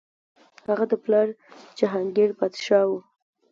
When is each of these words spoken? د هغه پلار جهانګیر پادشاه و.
د 0.63 0.65
هغه 0.71 0.95
پلار 1.03 1.27
جهانګیر 1.77 2.29
پادشاه 2.39 2.85
و. 2.89 2.93